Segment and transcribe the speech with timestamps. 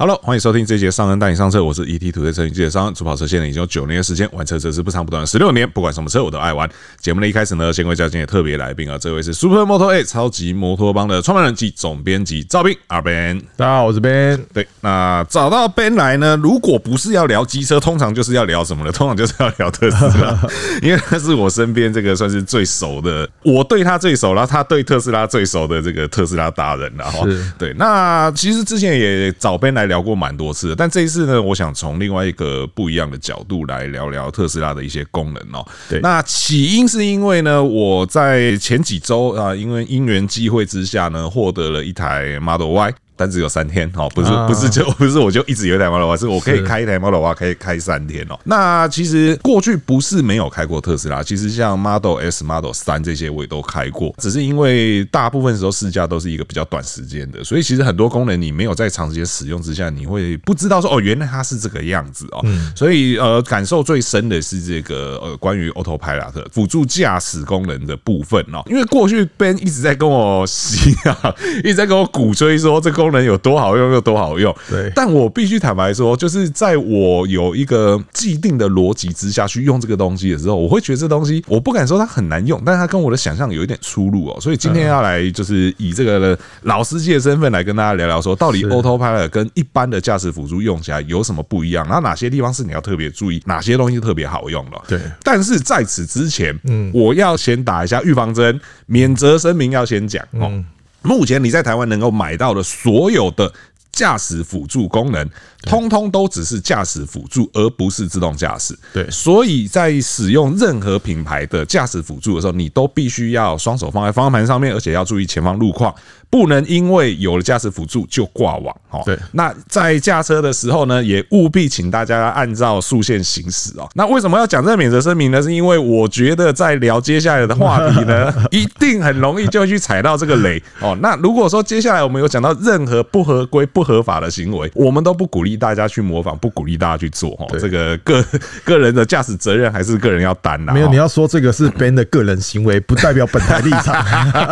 [0.00, 6.66] Hello，欢迎收听这一节上恩带你上车，我是 ET2 车云记者商恩，主跑车现在已经有九年的时间，玩车则是不长不短十六年，不管什么车我都爱玩。
[6.98, 14.42] 节目的一开始呢，先为嘉宾也特别来宾啊，这位是 Super Moto A 超级摩托帮的创办人及总编辑赵斌阿 Ben，大家好，我是 Ben。
[14.54, 18.90] 对，那找到 Ben 来呢，如果不是要聊机车，通常就是要聊什么呢？
[18.90, 20.48] 通常就是要聊特斯拉，
[20.80, 27.18] 因为他是我身边这个算是最熟的，我对他最熟，然后他对特斯拉最熟的这个特斯拉达人了哈。
[27.58, 29.89] 对，那其实之前也找 Ben 来。
[29.90, 35.66] 聊过蛮多次的，但这一次呢，我想从另外一个不一样的角度来聊聊特斯拉的一些功能哦。
[35.88, 42.94] 对，那起因是因为呢，我在前几周啊，因为因缘机会之下呢，获得了一台 Model Y。
[43.20, 48.38] 但只有三天哦，不是不是就不是我就一直有一台 Model Y，是我可以开一台 Model Y 可以开三天哦。
[48.44, 62.42] 那其实过去不是没有开过特斯拉，其实像 Model S、Model 三这些我也都开过，只是因为大部分时候试驾都是一个比较短时间的，所以其实很多功能你没有在长时间使用之下，你会不知道说哦，原来它是这个样子哦。
[62.74, 68.62] 所以呃，感受最深的是这个呃，关于 Autopilot 辅助驾驶功能的部分哦。
[68.66, 73.09] 因为过去 Ben 一直在跟我洗啊， 一直在跟我鼓吹说这个。
[73.10, 74.54] 功能有多好用，有多好用。
[74.68, 84.40] 对，但我必须坦白说，就是在我有一个既定的逻辑之下去用这个东西的时候，我会觉得这东西我不敢说它很难用，但是它跟我的想象有一点出入哦。
[84.40, 94.82] 所以今天要来就是以这个老司机的身份来跟大家聊聊，说到底 Autopilot 跟一般的驾驶辅助用起来有什么不一样，然后哪些地方是你要特别注意，哪些东西特别好用了。
[94.86, 100.62] 对，但是在此之前，嗯，我要先打一下预防针，免责声明要先讲哦。
[101.02, 103.52] 目前你在台湾能够买到的所有的
[103.92, 105.28] 驾驶辅助功能，
[105.62, 108.78] 通通都只是驾驶辅助，而不是自动驾驶。
[108.92, 115.94] 对，所以在使用任何品牌的驾驶辅助的时候，你都必须要双手放在方向盘上面，而且要注意前方路况。
[116.30, 119.02] 不能因为有了驾驶辅助就挂网哦。
[119.04, 123.88] 对，那在驾车的时候呢，也务必请大家按照速线行驶哦。
[123.96, 125.42] 那为什么要讲这个免责声明呢？
[125.42, 130.96] 是因为我觉得在聊接下来的话题呢， 一定很容易就会去踩到这个雷哦。
[131.02, 137.46] 那如果说接下来我们有讲到任何不合规、不合法的行为，我们都不鼓励大家去模仿，不鼓励大家去做哦。
[137.58, 138.22] 这个个
[138.62, 140.72] 个人的驾驶责任还是个人要担的。
[140.74, 143.94] 没有，你要说这个是 Ben 的个人行为，不代表本台立场，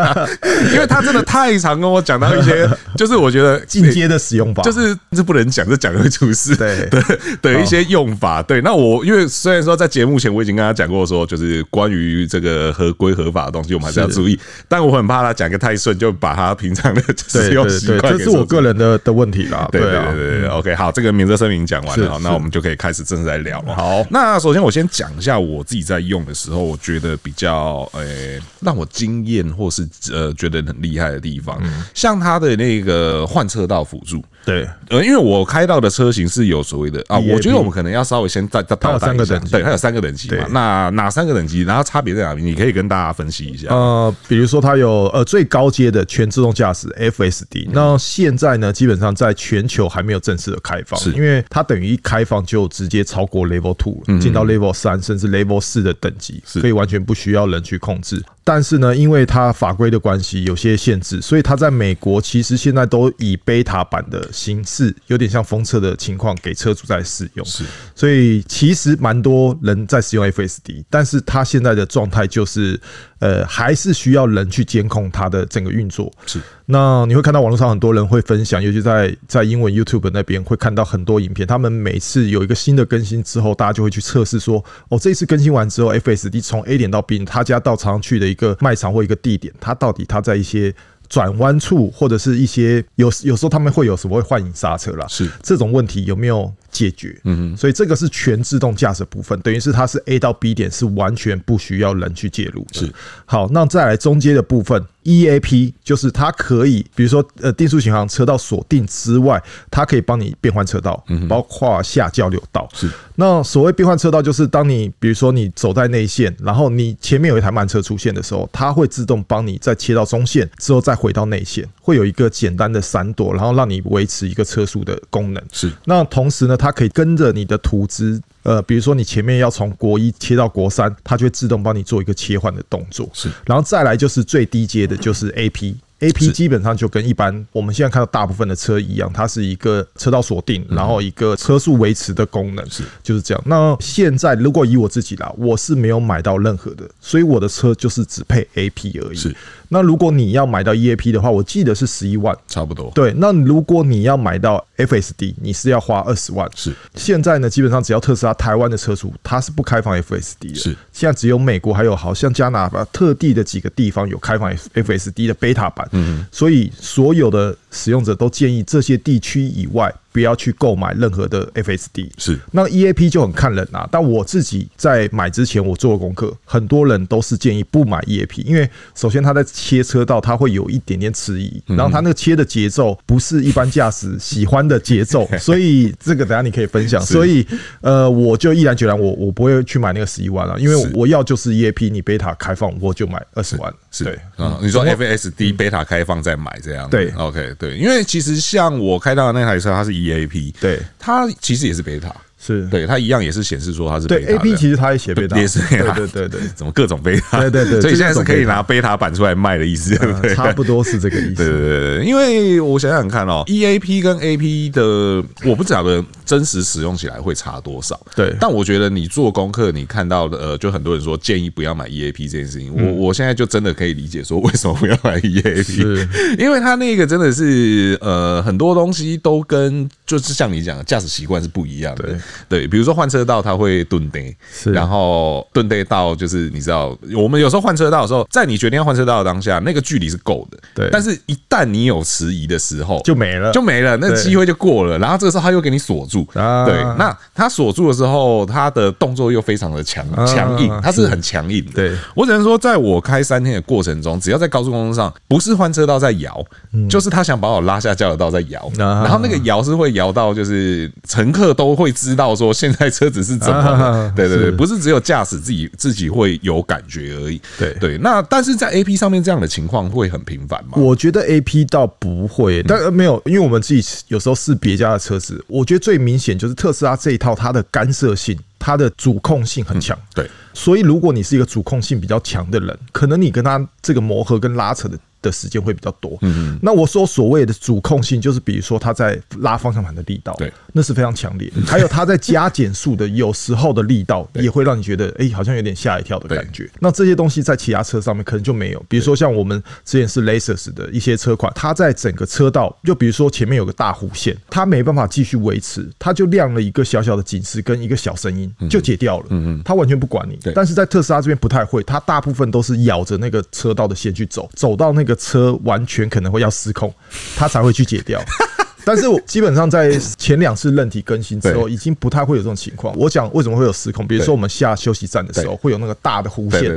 [0.73, 1.59] 因为他真的太。
[1.59, 6.55] 常跟我讲到一些， 就是我觉得进阶的使用法，就是这不能讲，这讲会出事。
[6.55, 7.03] 对对
[7.43, 8.41] 的一些用法。
[8.43, 14.39] 对，那我因为虽然说在节目前我已经跟他讲过，说就是关于这个合规合法的东西，我们还是要注意。
[14.69, 19.69] 但我很怕他讲个太顺，就把他平常的使用习惯，这是我个人的的问题啦。
[19.73, 23.75] 对对对对，OK，好，这个免责声明讲完了，那我们就可以开始正式来聊了。
[23.75, 31.61] 好，那首先我先讲一下我自己在用的时候，我觉得比较诶让我惊艳或是呃觉得很厉害的地方。
[31.95, 42.43] 像它的那个换车道辅助，对，呃，因为我开到的车型是有所谓的啊，我觉得我们可能要稍微先再再倒带一下，对，它有三个等级嘛，那哪三个等级，然后差别在哪里？
[42.43, 43.69] 你可以跟大家分析一下。
[43.69, 51.13] 呃，比如说它有呃最高阶的全自动驾驶 FSD，那现在呢，基本上在全球还没有正式的开放，是。
[51.13, 58.25] 因为它等于一开放就直接超过 Level Two，了进到 Level 三甚至 Level 四的等级，可以完全不需要人去控制。
[58.45, 67.45] 但是呢，因为它法规的关系有些限制，所以它在美国其实现在都以 beta 版的形式，有点像封测的情况给车主在使用。
[67.45, 72.81] 是，所以其实蛮多人在使用 FSD，但是它现在的状态就是。
[73.21, 76.09] 呃，还是需要人去监控它的整个运作。
[76.25, 81.45] 是，那你会看到网络上很多人会分享，尤其在在英文 YouTube 那边会看到很多影片。
[81.45, 90.73] 他们每次有一个新的更新之后，大家就会去测试说，哦，这一次更新完之后，FSD 从 A 点到 B，他家到常去的一个卖场或一个地点，它到底它在一些。
[91.09, 95.31] 转弯处或者是一些有有时候他们会有什么会幻影刹车啦，是。
[95.43, 97.19] 这种问题有没有解决。
[97.25, 102.81] 嗯，所以这个是全自动驾驶部分，等于是它是 A 到 B 点是完全不需要人去介入的。
[102.81, 102.93] 是，
[103.27, 104.83] 好，那再来中间的部分。
[105.05, 112.69] EAP 就是它可以，比如说呃定速巡航车道锁定之外，它可以帮你变换车道，包括下交流道。
[112.75, 125.43] 是，那所谓变换车道，就是当你比如说你走在内线，然后你前面有一台慢车出现的时候，它会自动帮你再切到中线之后再回到内线，会有一个简单的闪躲，然后让你维持一个车速的功能。
[125.51, 128.21] 是，那同时呢，它可以跟着你的图纸。
[128.43, 133.09] 呃，比如说你前面要从国一切到国三，它就会自动帮你做一个切换的动作。
[133.13, 135.75] 是，然后再来就是最低阶的，就是 AP。
[136.01, 142.65] AP 基本上就跟一般我们现在看到大部分的车一样，它是一个车道锁定，然后一个车速维持的功能。
[142.71, 143.43] 是，就是这样。
[143.45, 149.17] 那现在如果以我自己啦，我是没有买到任何的，所以我的车就是只配 AP 而已。
[149.17, 149.35] 是。
[149.69, 152.91] 那如果你要买到 EAP 的话，我记得是十一万，差不多。
[152.95, 156.49] 对，那如果你要买到 FSD，你是要花二十万。
[156.55, 160.55] 是，现在呢，基本上只要特斯拉台湾的车主，它是不开放 FSD 的。
[160.55, 165.87] 是，现在只有美国还有好像加拿大特地的几个地方有开放 FSD 的 beta 版。
[165.93, 169.95] 嗯，所以所有的使用者都建议这些地区以外。
[170.11, 173.87] 不要去购买任何的 FSD，是那 EAP 就很看人啊。
[173.93, 187.01] 但我自己在买之前，我做了功课，很多人都是建议不买 EAP，因为首先他在切车道，他会有一点点迟疑，然后他那个切的节奏不是一般驾驶喜欢的节奏， 所以这个等下你可以分享。
[187.01, 187.47] 所以
[187.83, 193.73] 呃，我就毅然决然，我我不会去买那个十一万了，因为我要就是 EAP，你贝塔开放我就买二十万。
[193.91, 202.15] 是对，嗯，你说 FSD 贝塔开放再买这样，对，OK，对，因为其实像我开到的那台车，它是 EAP，对，它其实也是贝塔。
[202.41, 204.27] 是对，它一样也是显示说它是贝塔。
[204.27, 205.93] 对，AP 其实它也写贝塔，也是贝塔。
[205.93, 207.41] 对对对， 怎么各种贝塔？
[207.41, 210.33] 对对对，所以现在是可以拿贝塔版出来卖的意思，对不对？
[210.37, 211.35] 差不多是这个意思。
[211.43, 218.01] 对对对，因为我想想看哦，EAP 跟 AP 的，我不晓得真实使用起来会差多少。
[218.15, 232.17] 对，但我觉得你做功课，你看到的，呃，就很多人说建议不要买 EAP 这件事情，我我现在就真的可以理解说为什么不要买 EAP，因为它那个真的是呃很多东西都跟就是像你讲的驾驶习惯是不一样的。
[232.49, 233.09] 对，比如说换。
[233.09, 234.37] 车道它会顿跌，
[234.67, 240.91] 然后顿跌到就是你知道，我们有时候换车道的时候，在你决定要换车道的当下，那个距离是够的，对。
[240.93, 244.99] 但是，一旦你有迟疑的时候，就没了，就没了，那机会就过了。
[244.99, 246.83] 然后这个时候他又给你锁住，对。
[246.99, 251.73] 那他锁住的时候，他的动作又非常的强强硬，他是很强硬的。
[251.73, 256.45] 对，我只能说，在我开三天的过程中，只要在高速公路上，不是换车道在摇，
[256.91, 262.89] 就是他想把我拉下交流道在摇，然后那个摇是会摇到，就是乘客都会知道说现在。
[262.99, 264.13] 车子是怎么？
[264.17, 267.41] 对对对，不是只有驾驶自己自己会有感觉而已。
[267.57, 270.73] 对对，那但是在 A P 上面这样的情况会很频繁吗？
[270.77, 279.99] 我觉得 A P 倒不会，但没有，因为我们自己有时候试别家的车子，我觉得最明显就是特斯拉这一套，它的干涉性、它的主控性很强。
[280.15, 284.99] 对，所以如果你是一个主控性比较强的人，可能你跟他这个磨合跟拉扯的。
[285.23, 286.19] 的时间会比较多。
[286.23, 291.51] 嗯，那我说所谓的主控性，就是比如说他在拉方向盘的力道，对，那是非常强烈。
[291.67, 296.69] 还有他在加减速的有时候的力道， 也会让你觉得，哎，好像有点吓一跳的感觉。
[296.81, 298.85] 那这些东西在其他车上面可能就没有。
[298.89, 309.27] 比如说像我们之前是 Lexus 的一些车款，它在整个车道，就比如说前面有个大弧线，它没办法继续维持，它就亮了一个小小的警示跟一个小声音，就解掉了。
[309.31, 310.39] 嗯嗯，它完全不管你。
[310.55, 315.08] 但是在特斯拉这边不太会，它大部分都是咬着那个车道的线去走，走到那个。
[315.09, 316.95] 个车完全可能会要失控，
[317.37, 318.23] 他才会去解掉。
[318.85, 322.97] 但是我基本上在前两次韧体更新之后，已经不太会有这种情况。
[322.97, 326.73] 我讲为什么会有失控，比如说我们下休息站的时候，会有那个大的弧线。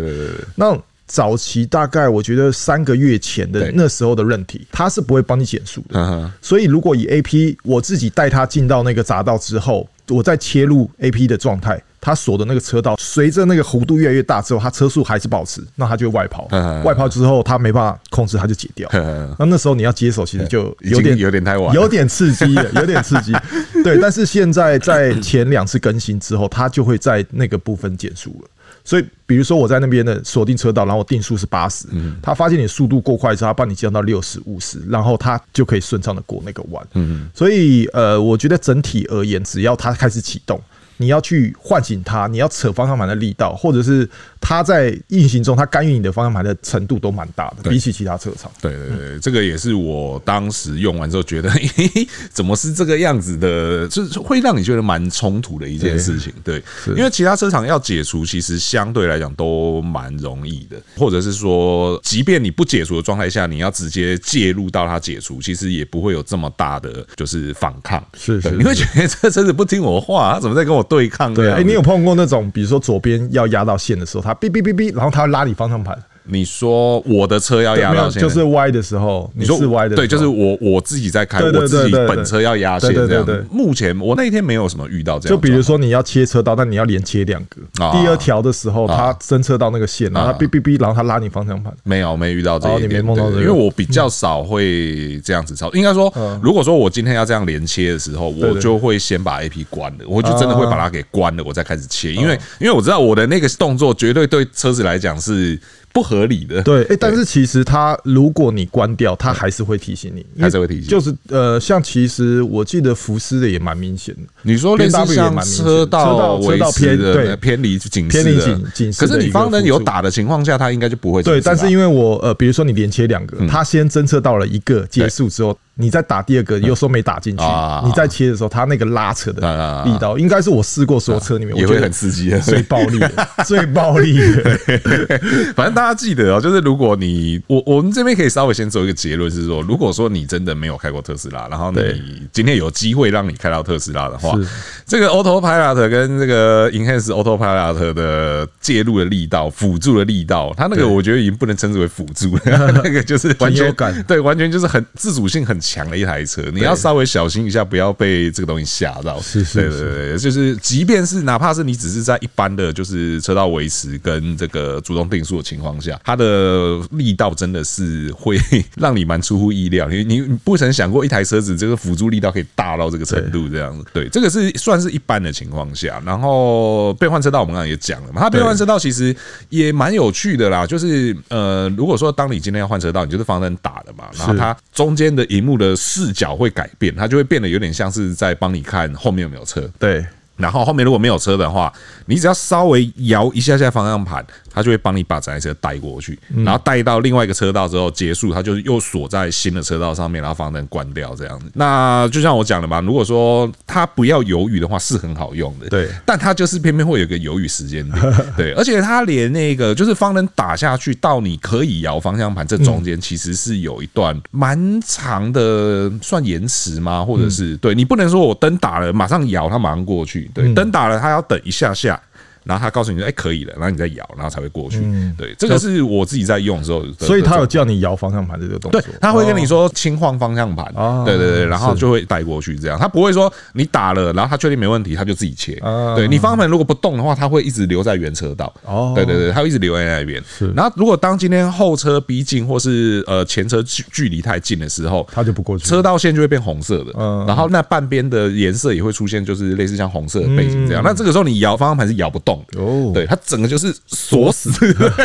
[0.55, 0.77] 那
[1.07, 6.31] 早期大概我觉得三个月前的那时候的韧体，它是不会帮你减速的。
[6.41, 11.81] 所以如果以 AP，我自己带它进到那个匝道之后，我再切入 AP 的状态。
[12.01, 16.47] 它锁的那个车道，随着那个弧度越来越大之后，它车速还是保持，那它就会外跑。
[16.83, 18.89] 外跑之后，它没办法控制，它就解掉。
[19.37, 23.31] 那那时候你要接手，其实就有点有点太晚，有点刺激，有点刺激。
[23.83, 28.49] 对，但是现在在前两次更新之后，它就会在那个部分减速了。
[28.83, 31.85] 所以，比如说我在那边的锁定车道，然后我定速是八十，
[32.19, 36.83] 它发现你速度过快之后，它帮你降到六十五十，然后它就可以顺畅的过那个弯。
[36.95, 40.59] 嗯，所以呃，我觉得整体而言，只要它开始启动。
[41.01, 44.07] 你要去唤醒它，你要扯方向盘的力道，或者是
[44.41, 48.51] 它它在运行中，它干预你的方向盘的程度都蛮大的，比起其他车厂。
[48.61, 51.49] 对对对，这个也是我当时用完之后觉得，
[52.33, 53.87] 怎么是这个样子的？
[53.87, 56.33] 就是会让你觉得蛮冲突的一件事情。
[56.43, 68.05] 对，因为其他车厂要解除，其实相对来讲都蛮容易的，或者是说，即便你不解除的状态下，你要直接介入到它解除，其实也不会有这么大的就是反抗。
[68.17, 71.33] 是是，你会觉得这车子不听我话，他怎么在跟我对抗？
[71.33, 75.97] 对，哎，你有碰过那种，比如说左边要压到线的时候，哔哔哔哔，然后他要拉你方向盘。
[76.23, 83.45] 你说我的车要压到线，就是歪的时候，你说是歪的，对，就是我我自己在开，我自己本车要压线这样。
[83.49, 85.35] 目前我那一天没有什么遇到这样。
[85.35, 87.61] 就比如说你要切车道，但你要连切两个，
[87.91, 91.73] 第二条的时候，它侦测到那个线，然后它哔哔哔，然后它拉你方向盘。
[91.83, 93.03] 没有，没遇到这一点。
[93.03, 95.71] 因为我比较少会这样子操。
[95.73, 102.13] 应该说，如果说我今天要这样连切的时候，我就会先把 AP 关了，我就真的会把它给关了，我再开始切。
[102.13, 105.59] 因为因为我知道我的那个动作绝对对车子来讲是。
[105.93, 110.87] 不合理的，对，哎，但是其实它，如果你关掉，它还是会提醒你，还是会提醒。
[110.87, 114.21] 就是呃，像其实我记得福斯的也蛮明显的。
[114.43, 117.35] 你说类似像车道车道偏对。
[117.37, 121.23] 偏离警偏离警警示，可是你方能有打的情况下，它应该就不会。
[121.23, 125.57] 对，但是因为我呃，比如说你连切两个，它先侦测到了一个结束之后。
[125.75, 127.43] 你再打第二个，有时候没打进去，
[127.85, 133.09] 你在切的时候，它那个拉扯的力道，应该是我试过所有车里面，我觉得很刺激的， 最暴力的，
[133.45, 134.59] 最暴力的。
[135.55, 144.37] 反正大家记得哦，就是如果你我我们这边可以稍微先做一个结论，是说，如果说你真的没有开过特斯拉，然后你今天有机会让你开到特斯拉的话，
[144.85, 152.41] 这个 Autopilot 跟这个 Enhanced Autopilot 的介入的力道、辅助的力道，它那个我觉得已经不能称之为辅助了，
[152.83, 153.73] 那个就是完全
[154.03, 155.81] 对，完全就是很自主性很强。
[155.81, 159.19] 抢了一台车，你要稍微小心一下，不要被这个东西吓到。
[159.19, 168.37] 是是，对对对，就是即便是哪怕是你只是在一般的就是车道维持跟这个主动定速的情况下，它的力道真的是会
[168.77, 169.87] 让你蛮出乎意料。
[169.87, 173.85] 你你不曾想过一台车子这个辅助力道可以大到这个程度这样子。
[173.93, 176.01] 对，这个是算是一般的情况下。
[176.05, 179.15] 然后变换车道我们刚刚也讲了嘛，它变换车道其实
[179.49, 180.67] 也蛮有趣的啦。
[180.67, 185.50] 就是呃，如果说当你今天要换车道，你就是方向灯打的嘛，然后它中间的荧幕。
[185.57, 189.69] 的视角会改变，它就会变得有点像是在帮你看后面有没有车。
[189.79, 190.05] 对，
[190.37, 191.71] 然后后面如果没有车的话，
[192.05, 194.25] 你只要稍微摇一下下方向盘。
[194.53, 201.45] 他就会帮你把整台车带过去，然后带到另外一个车道之后结束，他就又锁在新的车道上面，然后方向灯关掉这样子。
[201.53, 205.67] 那就像我讲的嘛，如果说他不要犹豫的话，是很好用的。
[205.69, 208.13] 对，但他就是偏偏会有一个犹豫时间点。
[208.35, 217.03] 对，而且他连那个就是方向灯打下去到你可以摇方向盘，这中间其实是有一段蛮长的，算延迟吗？
[217.03, 220.29] 或者是对你不能说我灯打了马上摇，它马上过去。
[220.33, 221.99] 对，灯打了它要等一下下。
[222.43, 224.79] 然后他告诉你说：“哎，可以了。”然后你再摇，然后才会过去。
[225.17, 226.83] 对，这个是我自己在用的时候。
[226.99, 228.81] 所以他有叫你摇方向盘这个动作。
[228.81, 230.65] 对，他会跟你说轻晃方向盘。
[231.05, 232.79] 对对对，然后就会带过去这样。
[232.79, 235.61] 他不会说你打了，然后他确定没问题，他就自己切。
[235.95, 238.53] 对，你方向盘如果不动的话，他会一直留在原车道。
[238.65, 240.21] 哦，对对对，他会一直留在那边。
[240.37, 246.91] 是然后如果当今天后车逼近或是呃前车距距离太近的时候，他就不过去，车道线就会变红色的。
[246.97, 250.81] 嗯，然后那半边的颜色也会出现，就是类似像红色的背景这样。
[250.83, 252.61] 那这个时候你摇方向盘是摇不动的。
[252.61, 253.05] 哦，对。
[253.05, 254.49] 它整个就是锁死，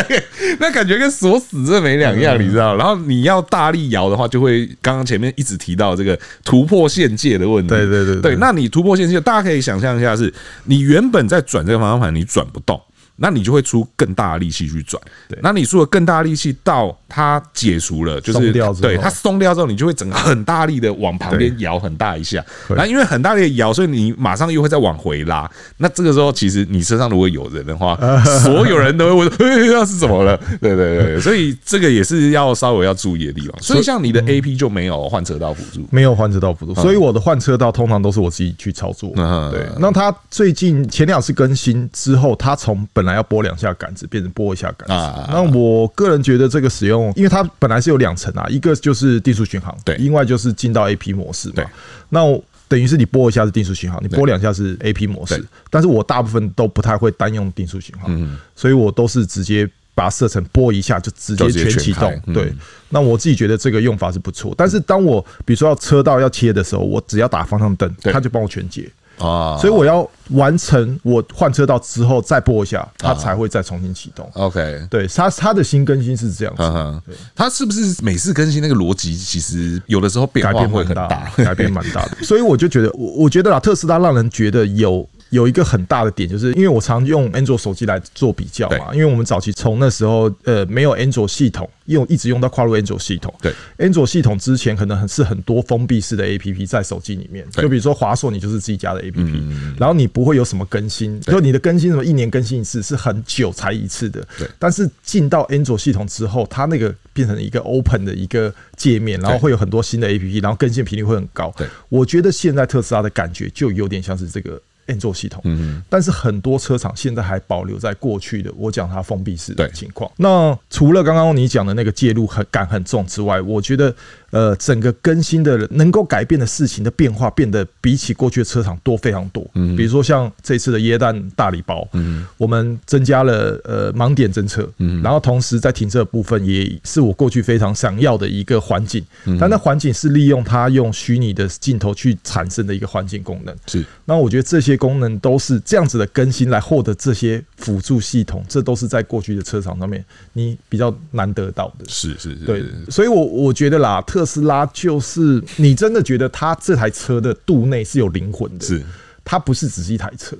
[0.60, 2.76] 那感觉跟锁死这没两样，你知道？
[2.76, 7.68] 然后你要大力摇的话，就会刚刚前面一直提到这个突破限界的问题。
[7.68, 10.32] 对对对对，那你突破限界，大家可以想象一下，是
[10.64, 12.80] 你原本在转这个方向盘，你转不动。
[13.18, 15.38] 那你就会出更大的力气去转，对。
[15.42, 22.44] 那你出了更大的力气到它解除了，就是对它松掉之后，你就会整个很大力的往旁边摇很大一下。
[22.68, 25.50] 然后因为很大力的摇，所以你马上又会再往回拉。
[25.78, 27.96] 那这个时候，其实你身上如果有人的话，
[28.42, 33.54] 所有人都会问：“哎，那是怎么了？” 对对对，所以这个也是要稍微要注意的地方。
[33.60, 39.10] 所以像你的 AP 就没有换车道辅助，没有换车道辅助，所以我的换车道通常都是我自己去操作。
[39.50, 39.66] 对。
[39.78, 45.20] 那它最近前两次更新之后，它从本来要拨两下杆子，变成拨一下杆子。
[45.30, 51.64] 那我个人觉得这个使用，因为它本来是有两层啊，一个就是定速巡航，对，另外就是进到 AP 模式嘛。
[52.08, 52.20] 那
[52.68, 55.44] 等于是你拨一下是定速巡航，你拨两下是 AP 模式。
[55.70, 62.20] 但是我大部分都不太会单用定速巡航，所以我都是直接把它设成拨一下就直接全启动。
[62.34, 62.52] 对，
[62.88, 64.52] 那我自己觉得这个用法是不错。
[64.56, 68.90] 但是当我比如说要车道要切的时候，我只要打方向灯，它就帮我全解。
[69.18, 74.28] 啊，所以我要完成我换车道之后再拨一下，它才会再重新启动。
[74.34, 77.02] OK，对，它它的新更新是这样子。
[77.06, 82.16] 对，它是不是每次更新那个逻辑，其实有的时候变化会很大，改变蛮大的。
[82.22, 93.34] 所以我就觉得，我我觉得啦，特斯拉让人觉得有有一个很大的点，就是因为我常用安卓手机来做比较嘛，因为我们早期从那时候呃没有安卓系统，用一直用到跨入安卓系统。
[93.42, 99.42] 对，安卓系统之前可能很是很多封闭式的 APP 在手机里面，就比如说华硕，你就是自己家的 APP，
[99.78, 104.24] 然后你不会有什么更新，就你的更新什么一年更新一次，是很久才一次的。
[104.38, 111.52] 对，但是进到安卓系统之后，它那个变成一个 open 的一个界面，然后会有很多新的 APP，然后更新频率会很高。
[111.56, 114.60] 对，我觉得现在特斯拉的感觉就有点像是这个。
[114.86, 120.10] 安卓系统，嗯，但是很多车厂现在还保留在过去的我讲它封闭式的情况。
[120.16, 123.94] 那除了刚刚你讲的那个介入很感很重之外，我觉得。
[124.30, 129.46] 呃，整个更新的能够改变的事情的变化变得比起过去的车厂多非常多。
[129.54, 139.04] 嗯，比如说像这次的椰蛋大礼包，嗯，我们增加了呃盲点侦测，嗯，然后同时在停车的部分也是我过去非常想要的一个环境，
[139.38, 143.54] 但那环境是利用它用虚拟的镜头去产生的一个环境功能。
[143.66, 151.84] 是，那我觉得这些功能都是这样子的更新来获得这些辅助系统，这都是在过去的车厂上面你比较难得到的。
[151.88, 158.82] 是是是，对，所以我我觉得啦，特斯拉就是你真的觉得它这台车的肚内是有灵魂的，是
[159.24, 160.36] 它不是只是一台车。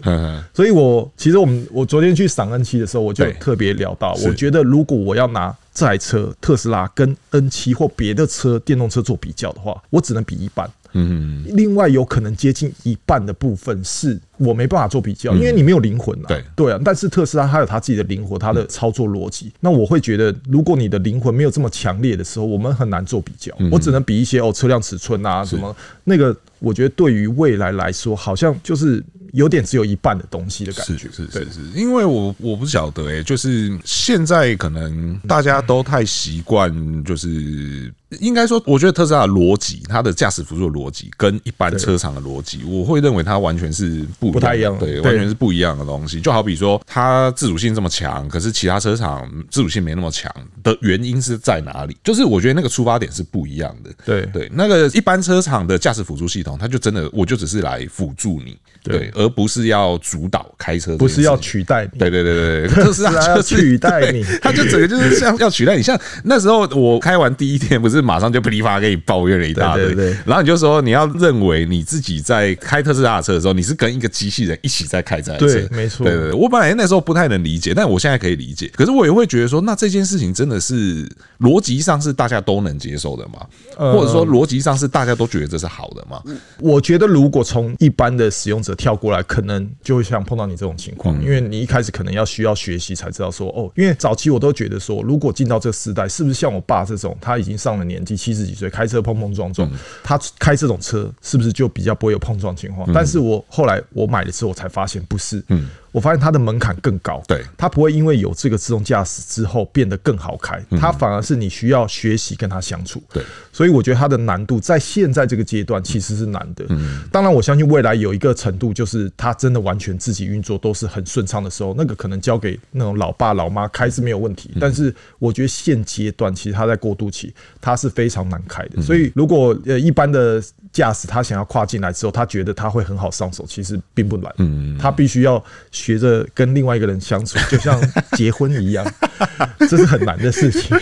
[0.55, 10.71] 所以我其实我们我昨天去赏 N 七的时候，我就特别聊到，我觉得如果我要拿这台车特斯拉跟 N 七或别的车电动车做比较的话，我只能比一半。
[10.97, 16.29] 嗯，另外有可能接近一半的部分是我没办法做比较，因为你没有灵魂啊。
[16.29, 19.53] 对对啊，但是特斯拉它有它自己的灵活，它的操作逻辑。
[19.61, 23.55] 那我会觉得，如果你的灵魂没有这么强烈的时候，我们很难做比较。
[23.71, 25.75] 我只能比一些哦车辆尺寸啊什么
[26.05, 26.37] 那个。
[26.59, 30.97] 我觉得对于未来来说，好像就是有点只有一半的东西的感觉。
[30.97, 46.21] 是是是是，因为我我不晓得哎，就是现在可能大家都太习惯，就是应该说，我觉得特斯拉的逻辑，它的驾驶辅助的逻辑跟一般车厂的逻辑，我会认为它完全是不不太一样，对，完全是不一样的东西。
[46.21, 50.33] 就好比说，它自主性这么强，可是其他车厂自主性没那么强
[50.63, 51.97] 的原因是在哪里？
[52.05, 53.91] 就是我觉得那个出发点是不一样的。
[54.05, 56.57] 对对，那个一般车厂的驾驶辅助系统。
[56.59, 61.99] 它就真的，我就只是来辅助你，对，而不是要主导开车，不是要取代你。
[61.99, 65.83] 对对对对， 特斯拉要取代你，它就整个就是像要取代你。
[65.83, 69.95] 像那时候我开完第一天，不是马上就噼里啪啦给你抱怨了一大堆，
[70.25, 76.07] 然后你就说你要认为你自己在开特斯拉的车的时候，你是跟一个机器人一起在开这台车，对，没错。
[76.07, 78.71] 对对，我本来那时候不太能理解，但我现在可以理解。
[78.77, 81.07] 可是我也会觉得说，那这件事情真的是
[81.41, 83.47] 逻辑上是大家都能接受的吗？
[83.77, 86.23] 或者说逻辑上是大家都觉得这是好的吗？
[86.61, 99.71] 我觉得，如果从一般的使用者跳过来，可能就会像碰到你这种情况，因为你一开始可能要需要学习才知道说，哦，因为早期我都觉得说，如果进到这个时代，是不是像我爸这种，他已经上了年纪，七十几岁，开车碰碰撞撞，
[100.03, 102.89] 他开这种车是不是就比较不会有碰撞情况？
[102.93, 105.69] 但是我后来我买的时候，我才发现不是，嗯。
[105.97, 116.67] 我发现它的门槛更高，对，它不会因为有这个自动驾驶之后变得更好开，它反而是你需要学习跟它相处，对，所以我觉得它的难度在现在这个阶段其实是难的。
[116.69, 124.51] 嗯，当然我相信未来有一个程度，就是它真的完全自己运作都是很顺畅的时候，那个可能交给那种老爸老妈开是没有问题。
[124.61, 128.83] 但是我觉得现阶段其实它在过渡期，它是非常难开的。
[128.83, 134.31] 所以如果呃一般的驾驶他想要跨进来之后，他觉得他会很好上手，其实并不难。
[134.37, 135.43] 嗯，他必须要。
[135.87, 137.81] 学着跟另外一个人相处，就像
[138.17, 138.85] 结婚一样，
[139.71, 140.77] 这是很难的事情。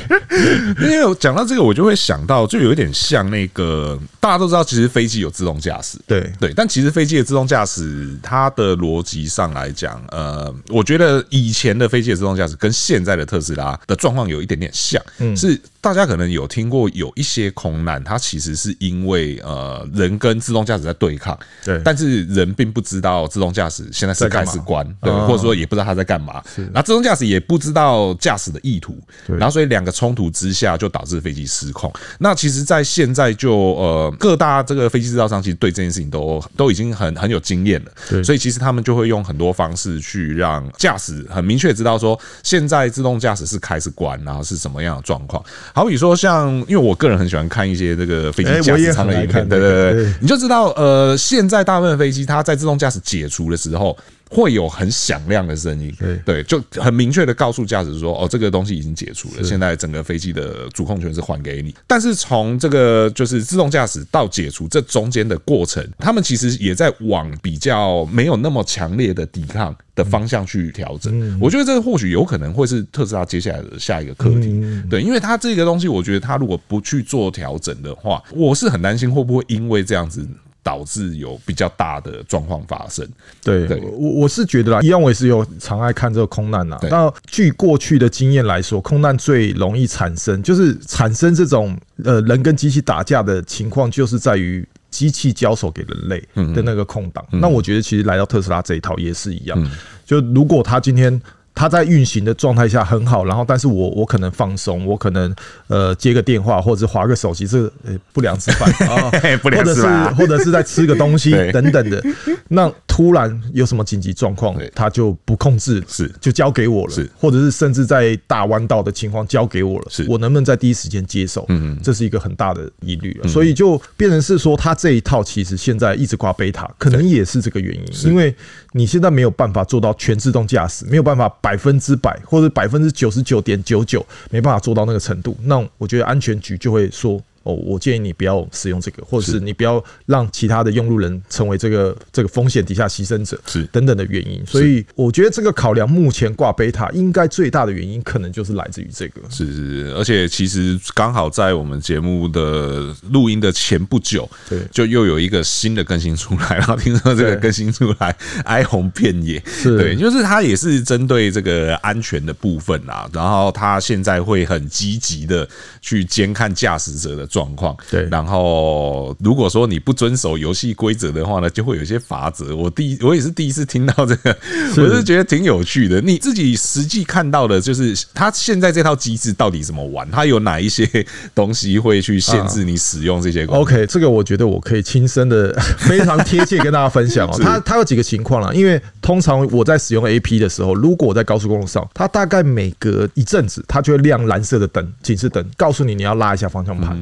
[0.80, 6.54] 因为讲到这个，我就会想到，就有一点像那个大家都知道，其实飞机有自动驾驶，对对。
[6.56, 24.83] 但其实飞机的自动驾驶，它的逻辑上来讲，呃，我觉得以前的飞机的自动驾驶跟现在的特斯拉的状况有一点点像，嗯，是大家可能有听过有一些空难，它其实是因为呃人跟自动驾驶在对抗，对，但是人并不知道自动驾驶现在是开是关。
[25.00, 31.92] 对，或者说也不知道他在干嘛，然后自动驾驶也不知道驾驶的意图，然后所以两个冲突之下就导致飞机失控。
[32.18, 45.42] 那其实，在现在就呃各大这个飞机制造商其实对这件事情都都已经很很有经验了，所以其实他们就会用很多方式去让驾驶很明确知道说现在自动驾驶是开是关，然后是什么样的状况。
[45.74, 53.96] 好比说像，因为我个人很喜欢看一些这个飞机驾驶舱的影片，对对对，你就知道呃现在大部分飞机它在自动驾驶解除的时候。
[54.30, 61.74] 会有很响亮的声音，对，就很明确的告诉驾驶说，哦，这个东西已经解除了，现在整个飞机的主控权是还给你。
[61.86, 71.38] 但是从这个就是自动驾驶到解除这中间的过程，他们其实也在往比较没有那么强烈的抵抗的方向去调整。
[71.40, 74.60] 我觉得这或许有可能会是特斯拉接下来的下一个课题，
[74.90, 80.26] 对，因为它这个东西，我觉得它如果不去做调整的话，我是很担心会不会因为这样子。
[80.64, 83.06] 导致有比较大的状况发生。
[83.42, 86.76] 对，对我我是觉得啦，一样我也是有常爱看这个空难呐。
[86.90, 96.18] 那据过去的经验来说，空难最容易产生就是产生这种呃人跟机器打架的情况，就是在于机器交手给人类
[96.54, 97.24] 的那个空档。
[97.30, 99.70] 那我觉得其实来到特斯拉这一套也是一样，
[100.04, 101.20] 就如果他今天。
[101.54, 105.32] 它在运行的状态下很好，然后但是我我可能放松，我可能
[105.68, 109.82] 呃接个电话或者是滑个手机，这个呃 不良示范啊，或者是
[110.14, 112.02] 或者是在吃个东西 等等的，
[112.48, 116.12] 那突然有什么紧急状况，它就不控制，是。
[116.20, 117.08] 就交给我了，是。
[117.16, 120.04] 或者是甚至在大弯道的情况交给我了，是。
[120.08, 121.44] 我能不能在第一时间接手？
[121.48, 128.34] 嗯，这是一个很大的疑虑，所以就变成是说，它这一套其实现在一直挂贝塔，可能也是这个原因，因为
[128.72, 131.32] 你现在没有办法做到全自动驾驶，没有办法。
[131.44, 137.22] 百分之百或者百分之九十九点九九没办法做到那个程度，那我觉得安全局就会说。
[137.44, 144.42] 哦，我建议你不要使用这个，或者是你不要让其他的用路人成为这个这个风险底下牺牲者，是等等的原因。
[144.46, 149.20] 所以我觉得这个考量目前挂贝塔应该最大的原因，可能就是来自于这个。
[149.28, 165.46] 是是是，而且其实刚好在我们节目的录音的前不久，对，就又有一个新的更新出来，然后听说这个更新出来哀鸿遍野，对，就是它也是针对这个安全的部分啊，然后它现在会很积极的
[165.82, 167.28] 去监看驾驶者的。
[167.34, 172.54] 状况对，然后如果说你不遵守游戏规则的话呢，就会有一些罚则。
[172.54, 174.36] 我第一，我也是第一次听到这个，
[174.76, 176.00] 我是觉得挺有趣的。
[176.00, 180.08] 你自己实际看到的，就是它现在这套机制到底怎么玩？
[180.12, 180.88] 它有哪一些
[181.34, 187.36] 东西会去限制你使用这些功能？OK，这个我觉得我可以亲身的非常贴切跟大家分享哦。
[187.42, 196.94] 它它有几个情况啦，因为通常我在使用 AP 的时候，如果我在高速公路上，它大概每隔一阵子，它就会亮蓝色的灯，警示灯，告诉你你要拉一下方向盘。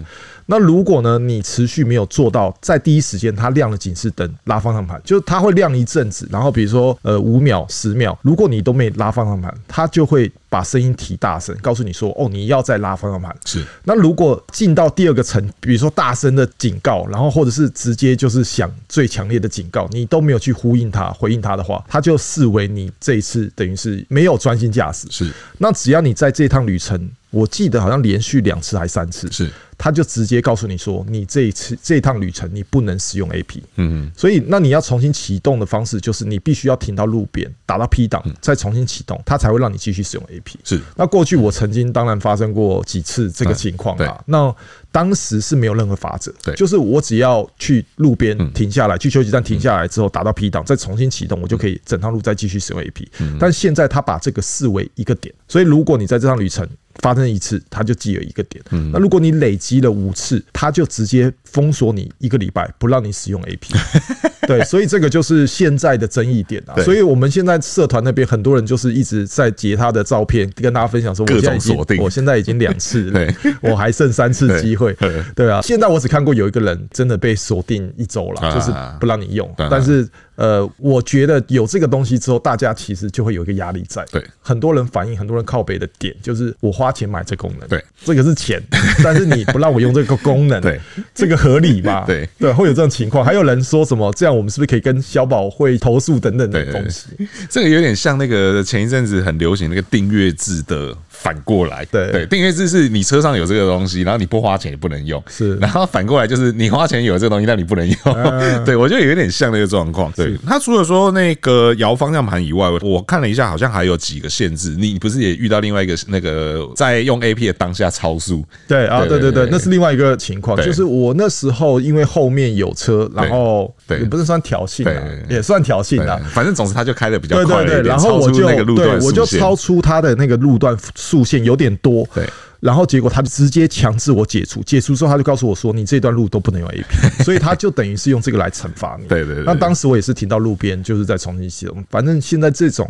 [0.47, 13.35] 那如果呢，你持续没有做到在第一时间它亮了警示灯拉方向盘，就是它会亮一阵子，然后比如说呃五秒十秒，如果你都没拉方向盘，它就会把声音提大声，告诉你说哦你要再拉方向盘。
[13.45, 13.65] 是。
[13.85, 25.07] 那如果进到第二个层，比如说大声的警告，然后或者是直接就是响最强烈的警告，你都没有去呼应它回应它的话，它就视为你这一次等于是没有专心驾驶。
[25.11, 25.33] 是。
[25.59, 29.31] 那只要你在这趟旅程，我记得好像连续两次还三次。
[29.33, 29.51] 是。
[29.79, 40.55] 他就直接告诉你说，你这一次这一趟旅程你不能使用 AP，嗯嗯，所以那你要重新启动的方式就是你必须要停到路边，打到 P 档，再重新启动，它才会让你继续使用 AP。
[40.63, 44.55] 是，那过去我曾经当然发生过几次这个情况啊，那
[44.93, 53.09] 当时是没有任何法则，对，就是我只要去路边停下来，去休息站停下来之后打到 P 档，再重新启动，我就可以整趟路再继续使用 AP。
[53.41, 56.65] 但现在他把这个视为一个点，所以如果你在这趟旅程
[56.97, 58.63] 发生一次，它就记了一个点。
[58.71, 63.59] 嗯，那如果你累积了五次，它就直接封锁你一个礼拜，不让你使用 AP。
[64.47, 66.75] 对，所以这个就是现在的争议点啊。
[66.83, 74.97] 所以我们现在社团那边很多人就是一直在截他的照片，跟大家分享说，我现在已经，我现在已经两次了，我还剩三次机会。
[75.37, 75.49] 对。
[75.49, 80.09] 啊，现在我只看过有一个人真的被锁定一周了，就是不让你用，但是。
[80.35, 84.03] 呃，我觉得有这个东西之后，大家其实就会有一个压力在。
[84.11, 88.61] 对，很多人反映，很多人靠北的点就是我花钱买这功能，对，这个是钱，
[89.05, 90.81] 但是你不让我用这个功能， 对，
[91.15, 92.05] 这个合理吧？
[92.09, 93.25] 对，对，会有这种情况。
[93.25, 97.09] 还有人说什么，这样我们是不是可以跟消保会投诉等等的东西？
[97.51, 100.97] 这个有点像那个前一阵子很流行那个订阅制的。
[101.23, 105.55] 反过来，对对，订阅制是你车上有这个东西，然后你不花钱也不能用，是。
[105.59, 107.97] 然后反过来就是你花钱有这个东西，但你不能用。
[108.05, 110.11] 嗯 对我觉得有点像那个状况。
[110.17, 114.71] 对，它除了说那个摇方向盘以外，我看了一下，好像还有几个限制。
[114.71, 118.45] 你不是也遇到另外一个那个在用 AP 的当下超速？
[118.67, 120.61] 对啊，对对对，那是另外一个情况。
[120.61, 126.21] 就是我那时候因为后面有车，然后也不是算挑衅啊，也算挑衅啊。
[126.33, 130.77] 反正总之他就开的比较快，对对对，然后我就对我就超出他的那个路段。
[131.13, 132.27] 速线有点多，对。
[132.63, 136.85] 然后结果他就直接强制我解除，解除之后他就告诉我说：“你这段路都不能用 AP。
[137.25, 139.09] ”所以他就等于是用这个来惩罚你。
[139.09, 139.45] 对对对。
[139.45, 141.85] 那当时我也是停到路边，就是在重新启动。
[141.91, 142.89] 反正现在这种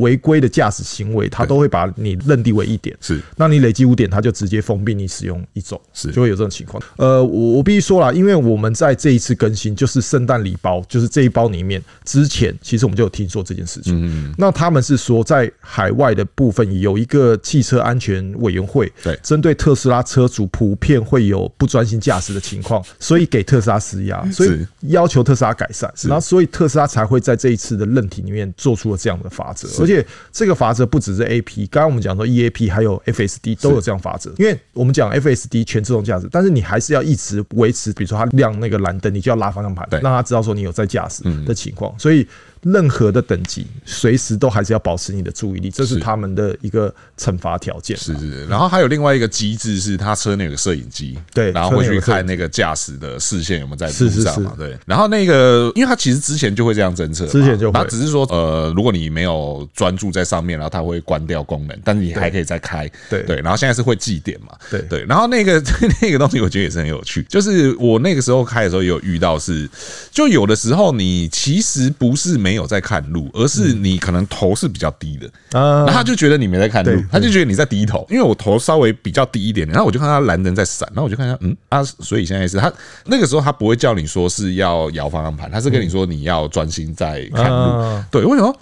[0.00, 2.96] 违规的驾驶行为，他都会把你认定为一点。
[3.00, 3.20] 是。
[3.36, 6.82] 那你累积五点，他就直接封闭你使用一周，是就会有这种情况。
[6.96, 13.94] 呃，我我必须说了，因为我们在这一次更新，就是圣诞礼包，就是这一包里面之前，其实我们就有听说这件事情。
[14.04, 14.34] 嗯。
[14.36, 18.92] 那他们是说，在海外的部分有一个汽车安全委员会。
[19.04, 42.26] 对，针对特斯拉车主普遍会有不专心驾驶的情况，所以给特斯拉施压，所以要求特斯拉改善，然后所以特斯拉才会在这一次的韧体里面做出了这样的法则，而且这个法则不只是 AP，刚刚我们讲说 EAP 还有 FSD 都有这样法则，因为我们讲 FSD 全自动驾驶，但是你还是要一直维持，比如说它亮那个蓝灯，你就要拉方向盘，让它知道说你有在驾驶的情况，所以。
[42.64, 47.96] 任何的等级，随时都还是要保持你的注意力，这是他们的一个惩罚条件。
[47.96, 54.54] 是是是，然后还有另外一个机制，是他车内有个摄影机，对，然后会去看那个驾驶的视线有没有在路上嘛？
[54.56, 54.76] 对。
[54.86, 62.90] 然后那个，因为他其实之前就会这样侦测，之前就会，他只是说，呃，如果你没有专注在上面，然后他会关掉功能，但是你还可以再开。
[63.10, 63.36] 对对。
[63.36, 64.56] 然后现在是会记点嘛？
[64.70, 65.04] 对对。
[65.06, 65.62] 然后那个
[66.00, 69.68] 那个东西，我觉得也是很有趣，就是我那个时候开的时候也有遇到是，
[70.10, 73.28] 就有的时候你其实不是没有在看路。
[73.34, 82.72] 而是你可能头是比较低的，然后他就觉得你没在看路，他就觉得你在低头，因为我头稍微比较低一点点，然后我就看他蓝灯在闪，然后我就看一下，嗯啊，所以现在是他
[83.06, 88.56] 那个时候他不会叫你说是要摇方向盘，他是跟你说你要专心在看路，对，为什么？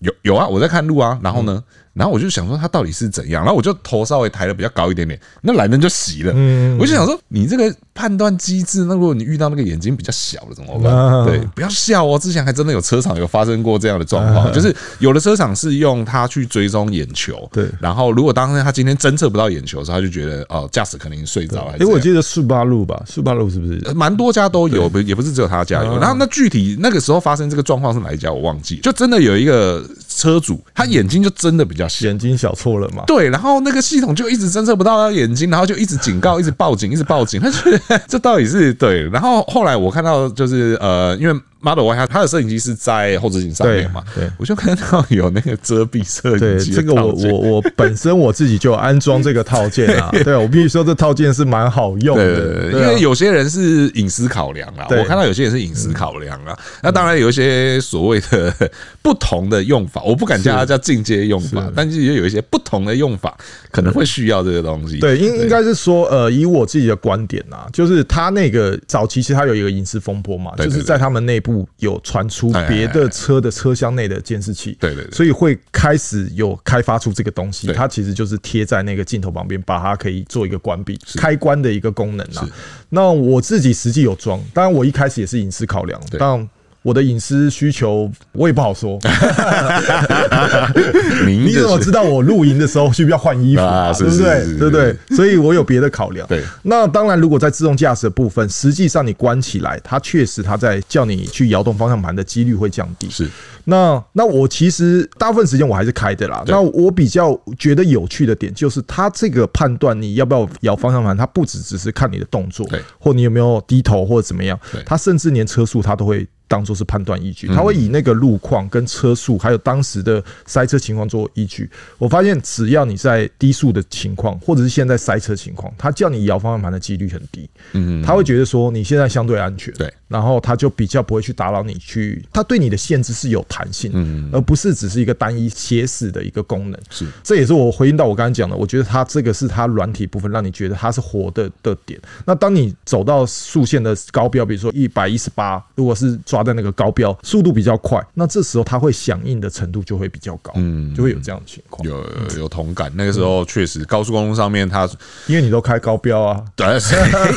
[0.00, 1.62] 有有啊，我在看路啊，然后呢？
[1.94, 6.32] 然后我就想说他到底是怎样，然后我就头稍微抬的比较高一点点，那蓝灯就熄了。
[6.34, 11.24] 嗯，我就想说你这个判断机制，那如果你遇到那个眼睛比较小的怎么办？
[11.24, 12.18] 对，不要笑哦。
[12.18, 17.68] 之前还真的有车厂有发生过这样的状况，就是有的车厂是用它去追踪眼球，对。
[17.80, 21.78] 然后如果当天他今天侦测不到眼球的时候，他就觉得哦，驾驶可能睡着了。
[21.78, 24.88] 因为我记得速八路吧，速八路是不是蛮多家都有？
[24.88, 25.98] 不也不是只有他家有。
[25.98, 29.84] 然后那具体那个时候发生这个状况是哪一家我忘记，就真的有一个
[30.16, 32.54] 车主，他眼睛就真的比较小，眼睛小。
[32.54, 33.02] 错了嘛？
[33.06, 37.40] 对，然后那个系统就一直侦测不到他眼睛，然后就一直警告，一直报警，一直报警。
[37.40, 39.08] 他觉得这到底是对。
[39.10, 41.40] 然后后来我看到就是呃，因为。
[41.64, 44.04] Model Y 它它的摄影机是在后视镜上面嘛？
[44.14, 46.72] 对，我就看到有那个遮蔽摄影机。
[46.72, 50.10] 这个我我我本身我自己就安装这个套件啊。
[50.22, 52.70] 对，我必须说这套件是蛮好用的。
[52.70, 56.54] 因为有些人是隐私考量啊，我看到有些人是隐私考量啊。
[56.82, 58.52] 那当然有一些所谓的
[59.00, 63.34] 不同的用法，我不敢叫它叫进阶用法，但是也有一些不同的用法
[63.70, 64.98] 可能会需要这个东西。
[64.98, 71.53] 对，应应该是说，呃，以我自己的观点啊，就是它那个早期其实它有一个隐私风波嘛，就是在他们内部。
[71.78, 82.48] 有传出别的车的车厢内的监视器，对对，所以会开始有开发出这个东西，它其实就是贴在那个镜头旁边，把它可以做一个关闭开关的一个功能啊。
[82.88, 86.48] 那我自己实际有装，当然我一开始也是隐私考量，但。
[86.84, 88.98] 我的隐私需求我也不好说，
[91.26, 93.90] 你怎么知道我露营的时候需不需要换衣服啊？
[93.94, 94.58] 对不对？
[94.58, 94.94] 对不对？
[95.16, 96.28] 所以我有别的考量。
[96.28, 103.08] 对，那当然，如果在自动驾驶的部分，实际上你关起来，它确实它在叫你去摇动方向盘的几率会降低。
[103.08, 103.30] 是，
[103.64, 106.44] 那那我其实大部分时间我还是开的啦。
[106.46, 112.68] 那我比较觉得有趣的点就是，它这个判断你要不要摇方向盘，它不只只是看你的动作，
[112.98, 116.28] 或你有没有低头或者怎么样，它甚至连车速它都会。
[116.46, 121.68] 当做是判断依据，他会以那个路况、跟车速，还有当时的塞车情况做依据。
[121.98, 127.48] 我发现，只要你在低速的情况，或者是现在塞车情况，他叫你摇方向盘的几率很低。
[127.72, 129.72] 嗯，他会觉得说你现在相对安全。
[129.74, 129.92] 对。
[130.14, 136.80] 然后他就比较不会去打扰你，去他对你的限制是有弹性，嗯，而不是只是一个单一写死的一个功能。
[136.88, 142.00] 是，这也是我回应到我刚才讲的，我觉得它这个是它软体部分让你觉得它是活的的点。
[142.24, 151.84] 那当你走到速线的高标，比如说一百一十八，如果是抓在那个高标，速度比较快，那这时候它会响应的程度就会比较高，嗯，就会有这样的情况。
[151.88, 152.06] 有
[152.38, 154.88] 有，同感，那个时候确实高速公路上面它，
[155.26, 156.66] 因为你都开高标啊，对，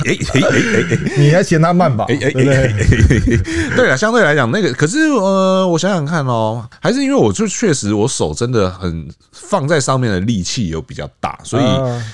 [1.18, 2.06] 你还嫌它慢吧？
[2.06, 2.67] 对不对？
[3.76, 11.64] 对啊，相对来讲，那个可是呃，我想想看哦，还是因为我就确实我手真的很放在上面的力气有比较大，所以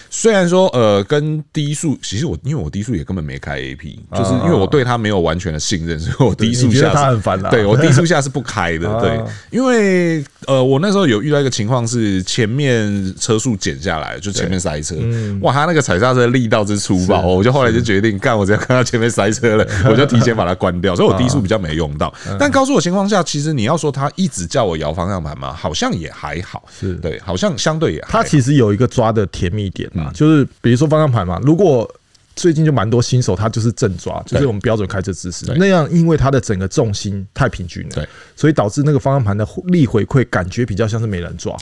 [0.10, 9.20] 虽然说呃，跟低速，其实我因为我低速也根本没开 AP，就是因为我对他没有完全的信任，所以我低速下它很烦，对我低速下是不开的，对，
[9.52, 14.96] 因为呃，我那时候有遇到一个情况是前面车速减下来，就前面塞车，
[15.42, 20.44] 哇，他那个踩刹车力道之粗暴，我就后来就决定，干，我只要看到前面塞车了， 我就提前把。
[20.44, 22.14] 把它关掉，所以我低速比较没用到。
[22.38, 26.62] 但高速的情况下，其实你要说它一直叫我摇方向盘嘛，好像也还好。
[26.78, 28.22] 是对，好像相对也还好。
[28.22, 31.90] 它其实有一个抓的甜蜜点嘛，就是比如说方向盘嘛，如果。
[32.36, 35.46] 最近就蛮多新手，他就是正抓，就是我们标准开车姿势。
[35.56, 41.56] 那样，因为它的整个重心太平均了，对，所以导致那个方向盘的力回馈感觉比较像是没人抓，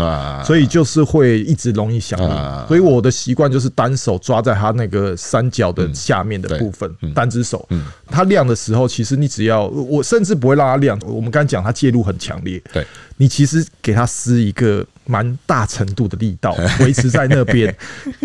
[0.45, 2.67] 所以就是会一直容易响应。
[2.67, 7.67] 所以我的习惯就是单手抓在它那个三角的下面的部分，单只手，
[8.07, 10.97] 它亮的时候，其实你只要我甚至不会让它亮。
[11.05, 12.85] 我们刚才讲它介入很强烈，对，
[13.17, 17.75] 你其实给它施一个蛮大程度的力道， 维持在那边，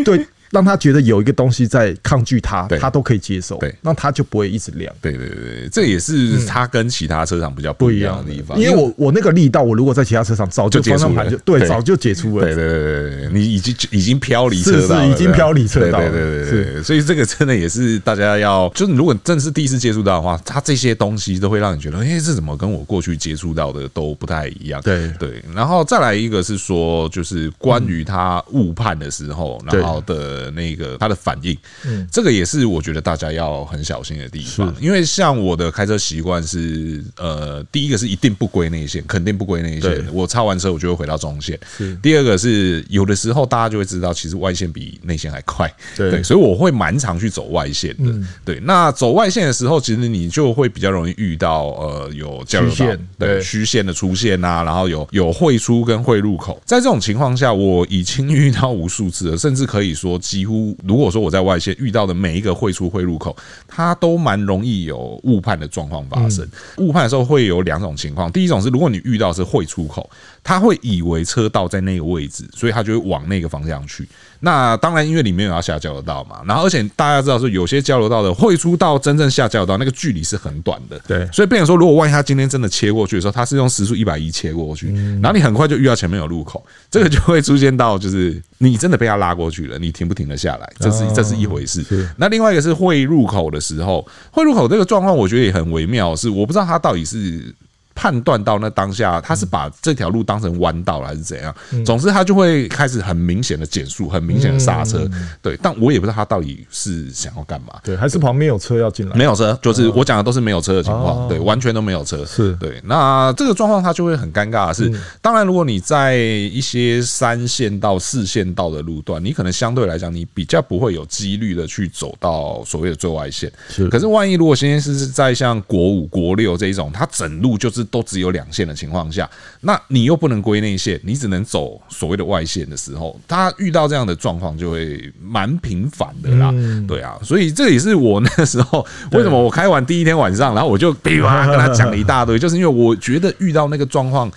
[0.04, 0.24] 对。
[0.56, 3.58] 让他觉得有一个东西在抗拒他，他都可以接受。
[3.58, 4.90] 对，那他就不会一直亮。
[5.02, 8.58] 对对对，这也是他跟其他车厂比较不一样的地方。
[8.58, 12.46] 因为我我那个力道，我如果在其他车厂早就方向盘就对，早就解除了。
[12.46, 15.98] 对对对对，你已经已经飘离车道，已经飘离车道。
[15.98, 24.80] 对对对对，所以这个真的也是大家要，就是如果真的是第一次接触到的话，他这些东西都会让你觉得，哎，这怎么跟我过去接触到的都不太一样。
[24.80, 25.12] 对。
[25.18, 41.58] 对，然后再来一个是说，就是关于他误判的时候，然后的那个它的反应，嗯，这个也是我觉得大家要很小心的地方，因为像我的开车习惯是，呃，第一个是一定不归内线，肯定不归内线，我超完车我就会回到中线。
[42.02, 48.26] 第二个是有的时候大家就会知道，其实外线比内线还快，对，所以我会蛮常去走外线的。
[48.44, 52.86] 对，那走外线的时候，其实你就会比较容易遇到呃有交流道，
[53.18, 63.36] 对虚线的出现啊，然后有有汇出跟汇入口，在这种情况下，我已经遇到无数次了，甚至可以说几乎，如果说我在外线遇到的每一个汇出汇入口，
[63.68, 66.46] 它都蛮容易有误判的状况发生。
[66.78, 70.08] 误判的时候会有两种情况，第一种是如果你遇到是汇出口，
[70.46, 74.08] 他会以为车道在那个位置，所以他就会往那个方向去。
[74.38, 91.84] 那当然，因为里面有要下交流道嘛，然后而且大家知道说，有些交流道的汇出到真正下交流道那个距离是很短的，对，所以变成说，如果万一他今天真的切过去的时候，他是用时速一百一切过去，然后你很快就遇到前面有路口，这个就会出现到就是你真的被他拉过去了，你停不停得下来，这是这是一回事。
[92.16, 97.52] 那另外一个是汇入口的时候，汇入口这个状况，我觉得也很微妙，是我不知道他到底是。
[97.96, 101.52] 判断到那当下，他是把这条路当成弯道了还是怎样？
[101.84, 105.08] 总之，他就会开始很明显的减速，很明显的刹车。
[105.40, 107.80] 对，但我也不知道他到底是想要干嘛。
[107.82, 109.16] 对，还是旁边有车要进来？
[109.16, 111.26] 没有车，就是我讲的都是没有车的情况。
[111.26, 112.22] 对，完全都没有车。
[112.26, 112.80] 是对。
[112.84, 123.50] 那这个状况他就会很尴尬的是，当然，如果你在一些三线到、四线道的路段，你可能相对来讲，你比较不会有几率的去走到所谓的最外线。
[123.70, 123.88] 是。
[123.88, 127.85] 可是，万一如果今天是在像国五、国六这一种，它整路就是。
[127.86, 129.28] 都只有两线的情况下，
[129.60, 136.52] 那你又不能归内线，你只能走所谓的外线的时候，他遇到这样的状况就会蛮频繁的啦。
[136.86, 144.30] 对啊，所以这也是我那时候为什么我开完第一天晚上，然后我就 噼啪跟他讲了一大堆，就是因为我觉得遇到那个状况。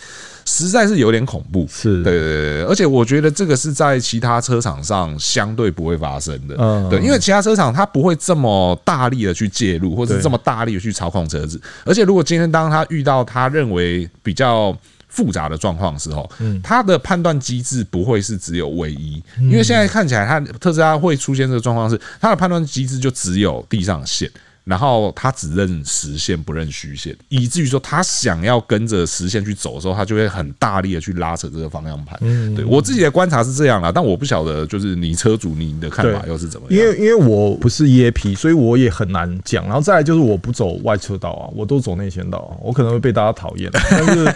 [0.50, 2.02] 实在是有点恐怖，是。
[2.02, 14.76] 对对对，而且我觉得这个是在其他车厂上相对不会发生的，嗯，对，因为其他车厂它不会这么大力的去介入，或者是这么大力的去操控车子，而且如果今天当他遇到他认为比较
[15.08, 24.30] 复杂的状况的时候，嗯，他的判断机制不会是只有唯一，因为现在看起来，他特斯拉会出现这个状况是，他的判断机制就只有地上线。
[24.70, 32.16] 然后他只认实线不认虚线，以至于说他想要跟着实线去走的时候，他就会很大力的去拉扯这个方向盘。
[32.22, 36.80] 嗯，对我自己的观察是这样啦，但我不晓得就是你车主你的看法又是怎么样？
[36.80, 39.66] 因为因为我不是 EAP，所以我也很难讲。
[39.66, 43.72] 然后再来就是我不走外车道啊，我都走内线道啊，我可能会被大家讨厌。
[43.74, 44.32] 但是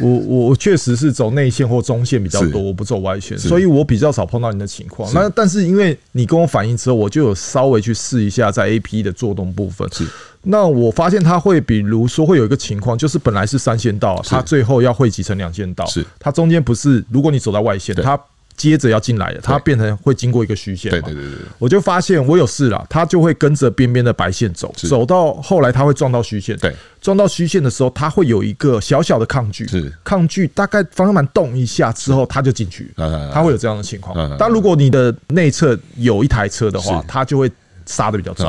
[0.00, 5.12] 我我确实是走内线或中线比较多，我不走外线，所以我比较少碰到你的情况。
[5.12, 9.88] 那但是因为你跟我反映之后，我就有稍微去试一下在 AP 的做动部部分。
[9.92, 10.06] 是，
[10.42, 16.06] 那我发现它会，比如说会有一个情况，就是本来是三线道，它最后要汇集成两线道，是。
[16.20, 18.18] 它中间不是，如果你走到外线，它
[18.56, 29.92] 接着要进来的，它变成会经过一个虚线，对对对对，我就发现我有事了，它就会跟着边边的白线走，走到后来它会撞到虚线，对，撞到虚线的时候，它会有一个小小的抗拒，是。
[30.02, 34.34] 抗拒，大概方向盘动一下之后，它就进去，它会有这样的情况。
[34.38, 37.50] 但如果你的内侧有一台车的话，它就会。
[37.86, 38.44] 刹的比较重，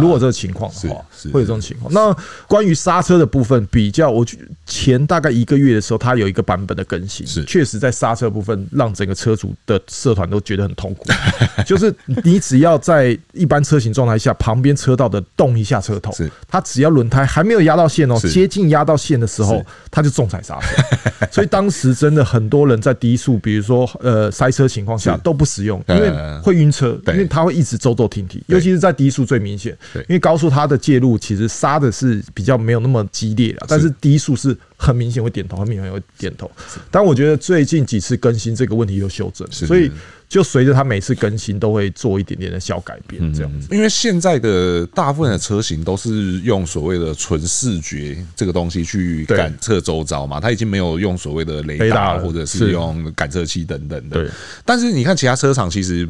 [0.00, 1.92] 如果这个情况的话，会有这种情况。
[1.92, 4.24] 那关于刹车的部分，比较我
[4.64, 7.44] 前大概一个月的时候，它有一个版本的更新，是。
[7.44, 11.04] 确实在刹车部分让整个车主的社团都觉得很痛苦。
[11.66, 16.12] 就是你只要在一般车型状态下，旁边车道的动一下车头，
[16.48, 21.26] 它只要轮胎还没有压到线哦，接近压到线的时候，它就重踩刹车。
[21.32, 28.75] 所以当时真的很多人在低速，比如说呃塞车情况下都不使用，因为会晕车，因为它会一直走走停停，尤其是。
[28.78, 36.50] 在低速最明显，因为高速它的介入其实刹的是比较没有那么激烈的，但是低速是很明显会点头，很明显会点头。
[36.90, 39.90] 但我觉得最近几次更新这个问题又修正，所以
[40.28, 43.68] 就随着它每次更新都会做一点点的小改变，这样子。
[43.70, 54.30] 因为现在的大部分的车型都是用所谓的纯视觉这个东西去感测周遭嘛，它已经没有用所谓的雷达或者是用感测器等等的。
[54.64, 56.08] 但是你看其他车厂其实。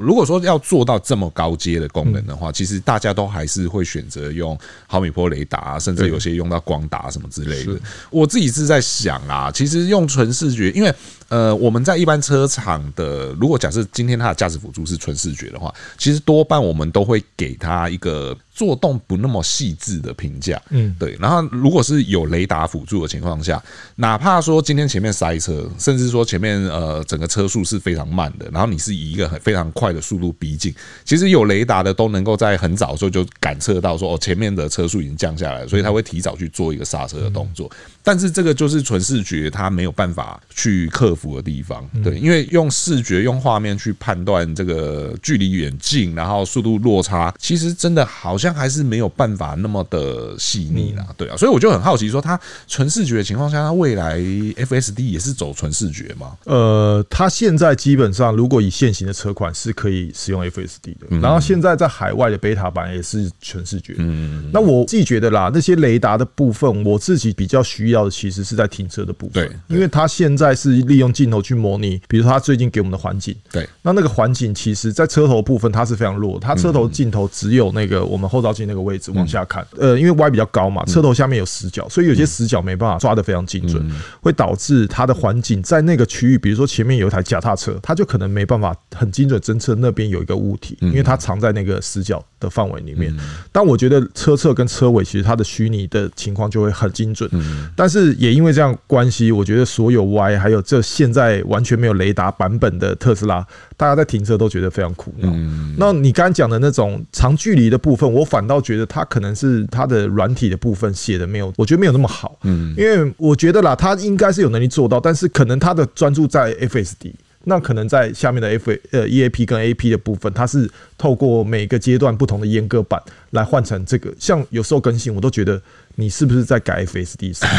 [0.00, 7.78] 如果说要做到这么高阶的功能的话，其实大家都还是会选择用毫米波雷达啊，甚至有些用到光达什么之类的。
[8.10, 10.94] 我自己是在想啊，其实用纯视觉，因为
[11.28, 18.36] 呃，我们在一般车厂的，如果假设今天它的驾驶辅助是纯视觉的话，其实多半我们都会给它一个。
[18.58, 21.16] 做动不那么细致的评价，嗯，对。
[21.20, 23.62] 然后如果是有雷达辅助的情况下，
[23.94, 37.70] 哪怕说今天前面塞车，甚至说前面呃整个车速是非常慢的，然后你是以一个很非常快的速度逼近，其实有雷达的都能够在很早的时候就感测到说哦前面的车速已经降下来了，所以他会提早去做一个刹车的动作。
[38.08, 48.48] 但是这个就是纯视觉，它没有办法去克服的地方，对，因为用视觉用画面去判断这个距离远近，然后速度落差，其实真的好像。
[48.58, 56.32] 还是没有办法那么的细腻啦，对啊，所以我就很好奇，说它纯视觉的情况下，它未来 FSD 也是走纯视觉吗？
[56.44, 63.94] 呃，它现在基本上如果以现行的车款是可以使用 FSD 的，然后现在在海外的 Beta 版也是纯视觉。
[63.98, 78.38] 嗯，那我自己觉得啦，那些雷达的部分，我自己比较需要的其实是在停车的部分，对，因为它现在是利用镜头去模拟，比如说它最近给我们的环境，对，那那个环境其实在车头部分它是非常弱，它车头镜头只有那个我们后。
[78.38, 83.84] 照镜那个位置往下看，呃，因为 Y 比较高嘛，车头下面有死角，所以有些死角没办法抓得非常精准，
[84.20, 93.12] 会导致它的环境在那个区域，比如说前面有一台脚踏车，它就可能没办法很精准侦测那边有一个物体，因为它藏在那个死角的范围里面。
[93.50, 97.28] 但我觉得车侧跟车尾其实它的虚拟的情况就会很精准，
[97.74, 105.32] 但是也因为这样关系，我觉得所有 Y 还有这现在完全没有雷达版本的特斯拉，大家在停车都觉得非常苦恼。
[105.76, 108.48] 那你刚刚讲的那种长距离的部分，我反。
[108.48, 112.38] 倒觉得它可能是它的软体的部分写的没有，我觉得没有那么好。
[112.44, 117.12] 嗯，因为我觉得啦，它应该是有能力做到，但是可能它的专注在 FSD，
[117.44, 120.66] 那可能在下面的 F 呃 EAP 跟 AP 的部分，它是
[120.96, 122.98] 透过每个阶段不同的阉割版
[123.32, 124.10] 来换成这个。
[124.18, 125.60] 像有时候更新，我都觉得。
[126.00, 127.50] 你是不是在改 FSD 上？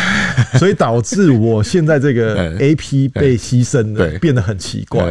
[0.57, 5.03] 所以导致我现在这个 AP 被牺牲了，变得很奇怪，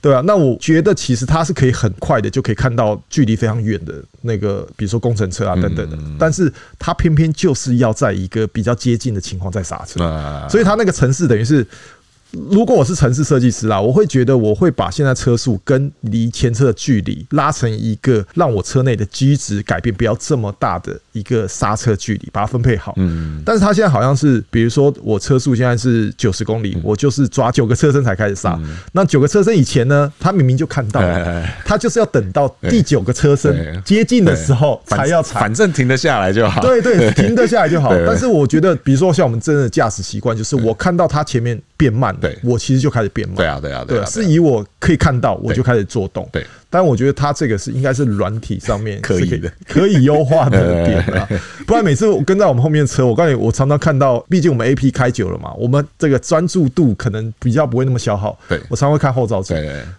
[0.00, 10.00] 对啊，那我觉得其实它是可以很快的就可以看到距离非常远的那个，比如说工程车啊等等的，但是它偏偏就是要在一个比较接近的情况再刹车，
[10.48, 11.66] 所以它那个城市等于是。
[12.32, 22.94] 如果我是城市设计师啦，我会觉得我会把现在车速跟离前车的距离拉成一个让我车内的 G 值改变不要这么大的一个刹车距离，把它分配好。
[22.96, 23.42] 嗯。
[23.44, 28.58] 但是它现在好像是，比如说我车速现在是九十公里，我就是抓九个车身才开始刹。
[28.92, 35.40] 那九个车身以前呢，他明明就看到了，他就是要等到第九个车身接近的时候才要踩。
[35.40, 36.60] 反正停得下来就好。
[36.60, 37.92] 对对， 停得下来就好。
[38.06, 42.14] 但是我觉得，比如说像我们真的驾驶习惯，就是我看到他前面变慢。
[42.20, 43.36] 对，我其实就开始变慢。
[43.38, 46.28] 对啊，对啊，对啊，是以我可以看到，我就开始做动。
[46.30, 46.44] 对。
[46.72, 51.28] 但我觉得它这个是应该是软体上面 可以的，可以优化的点啊。
[51.66, 58.38] 不然每次我跟在我们后面的车，我告诉你，我常常看到，毕竟我们 A P 开久了嘛，我们这个专注度可能比较不会那么消耗。
[58.48, 59.56] 对，我常常会看后照镜，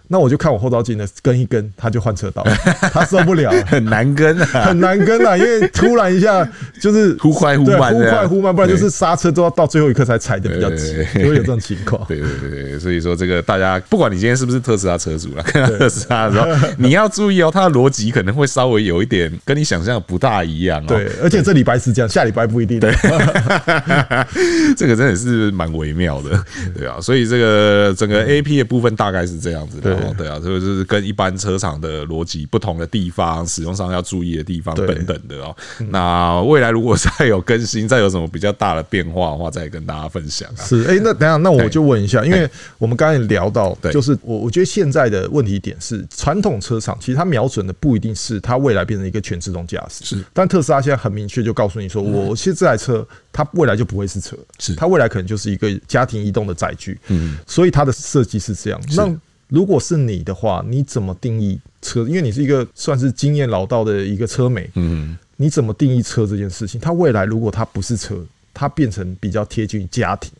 [0.08, 2.42] 那我就看我后照镜的跟一跟，他就换车道，
[2.90, 6.42] 他受不了，很难跟啊，很难跟啊，因为突然一下
[6.80, 12.04] 就是忽快忽慢，忽快忽慢，不然就是刹车都要到最后一刻才踩的比较急，会有这种情况。
[12.06, 16.68] 对对对对，所以说这个大家不管你今天是不是特斯拉车主了， 看到特斯拉的时候。
[16.78, 20.88] 你要注意哦，它的逻辑可能会稍微有一点跟你想象的不大一样哦。
[20.88, 22.78] 对，而且这礼拜是这样，下礼拜不一定。
[22.80, 22.92] 对，
[24.76, 26.44] 这个真的是蛮微妙的，
[26.76, 27.00] 对啊。
[27.00, 35.54] 所以这个整个 AP 的部分大概是这样子的，对啊，这个就是跟一般车厂的逻辑不同的地方，使用上要注意的地方等等的哦。
[35.90, 40.62] 那未来如果再有更新，再有什么比较大的变化的话，再跟大家分享啊。
[40.62, 42.48] 是，哎，那等下，那我就问一下，因为
[42.78, 46.96] 我们刚才聊到，就是我我觉得现在的问题点是传统车厂。
[47.00, 50.24] 其实它瞄准的不一定是它未来变成一个全自动驾驶，是。
[50.32, 54.74] 但特斯拉现在很明确就告诉你说，我其实这台车它未来就不会是车，是。
[54.74, 57.36] 它未来可能就是一个家庭移动的载具，嗯。
[57.46, 58.80] 所以它的设计是这样。
[58.96, 59.12] 那
[59.48, 62.06] 如果是你的话，你怎么定义车？
[62.08, 65.16] 因为你是一个算是经验老道的一个车媒，嗯。
[65.36, 66.80] 你怎么定义车这件事情？
[66.80, 70.30] 它未来如果它不是车，它变成比较贴近家庭，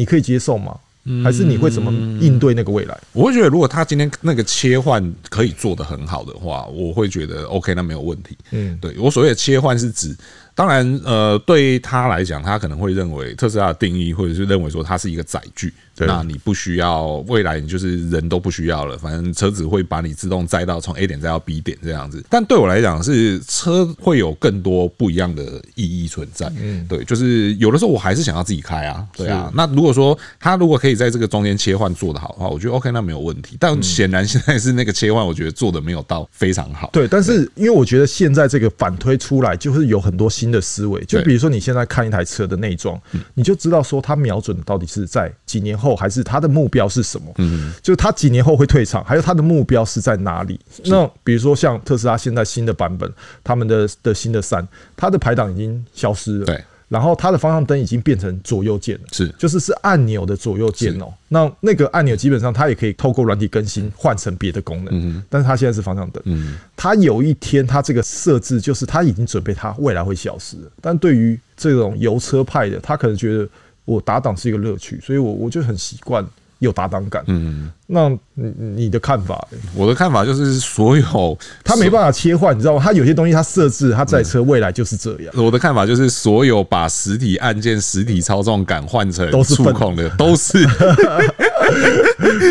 [0.00, 0.74] 你可以接受吗？
[1.22, 1.90] 还是你会怎么
[2.20, 2.98] 应对那个未来？
[3.12, 8.34] 我会觉得，如果他今天那个切换可以做得很好的话，我会觉得 OK，那没有问题。
[8.50, 10.16] 嗯，对，我所谓的切换是指，
[10.54, 15.72] 当然，呃，对他来讲，他可能会认为特斯拉的定义，或者是认为说它是一个载具。
[16.06, 22.24] 那你不需要，未来你就是人都不需要了，反正车子会把你自动载到从 A 点载到 B 点这样子。
[22.28, 26.50] 但对我来讲，是车会有更多不一样的意义存在。
[26.60, 29.50] 嗯，对，就是有的时候我还是想要自己开啊，对啊。
[29.54, 33.56] 那如果说他如果可以在这个中间切换做得好的话，我觉得 OK，那没有问题。
[33.60, 36.90] 但显然现在是那个切换，我觉得做的没有到非常好。
[36.92, 41.04] 对，但是因为我觉得现在这个反推出来，就是有很多新的思维。
[41.04, 43.00] 就比如说你现在看一台车的内装，
[43.34, 47.32] 你就知道说它瞄准的到底是在几年后，还是他的目标是什么？
[47.38, 50.58] 嗯，就他几年后会退场，还有他的目标是在哪里？
[50.86, 53.12] 那比如说像特斯拉现在新的版本，
[53.44, 54.66] 他们的的新的三，
[54.96, 56.46] 它的排档已经消失了。
[56.46, 56.62] 对。
[56.88, 61.06] 然后它的方向灯已经变成左右键了，是，就是是按钮的左右键哦。
[61.28, 70.72] 那那个按钮基本上它也可以透过软体更新换成别的功能，嗯，但是它现在是方向灯，嗯，它有一天它这个设置就是它已经准备它未来会消失了。
[70.80, 73.48] 但对于这种油车派的，他可能觉得
[73.84, 76.24] 我打档是一个乐趣，所以我我就很习惯。
[76.60, 79.34] 有打档感，嗯，那你你的看法？
[79.50, 79.58] 欸？
[79.74, 82.82] 我的看法就是，所有他没办法切换，你知道吗？
[82.82, 85.34] 他有些东西他设置，他在车未来就是这样。
[85.36, 90.64] 我的看法就是，所有把实体按键、实体操纵杆换成 触控的，都是。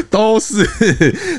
[0.09, 0.65] 都是，